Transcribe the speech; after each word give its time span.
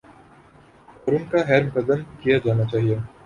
اور 1.03 1.13
ان 1.13 1.25
کا 1.31 1.43
خیر 1.47 1.63
مقدم 1.63 2.01
کیا 2.21 2.37
جانا 2.45 2.63
چاہیے۔ 2.71 2.97